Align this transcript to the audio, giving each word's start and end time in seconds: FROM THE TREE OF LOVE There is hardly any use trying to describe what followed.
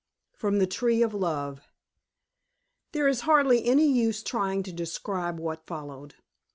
FROM 0.33 0.57
THE 0.57 0.65
TREE 0.65 1.03
OF 1.03 1.13
LOVE 1.13 1.61
There 2.91 3.07
is 3.07 3.21
hardly 3.21 3.65
any 3.67 3.85
use 3.85 4.23
trying 4.23 4.63
to 4.63 4.73
describe 4.73 5.37
what 5.39 5.67
followed. 5.67 6.15